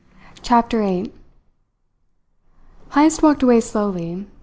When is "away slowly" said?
3.43-4.25